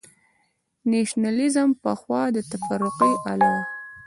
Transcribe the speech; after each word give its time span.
نېشنلېزم 0.89 1.69
پخوا 1.81 2.21
د 2.35 2.37
تفرقې 2.51 3.11
الې 3.29 3.49
وه. 3.55 3.63